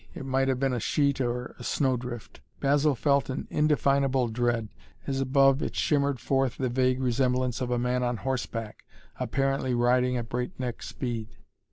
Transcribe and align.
It 0.15 0.25
might 0.25 0.47
have 0.47 0.59
been 0.59 0.73
a 0.73 0.79
sheet 0.79 1.21
or 1.21 1.55
a 1.59 1.63
snow 1.63 1.95
drift. 1.95 2.41
Basil 2.59 2.95
felt 2.95 3.29
an 3.29 3.47
indefinable 3.51 4.29
dread, 4.29 4.69
as 5.05 5.21
above 5.21 5.61
it 5.61 5.75
shimmered 5.75 6.19
forth 6.19 6.57
the 6.57 6.69
vague 6.69 6.99
resemblance 6.99 7.61
of 7.61 7.69
a 7.69 7.77
man 7.77 8.01
on 8.01 8.17
horseback, 8.17 8.83
apparently 9.19 9.75
riding 9.75 10.17
at 10.17 10.27
breakneck 10.27 10.81
speed. 10.81 11.37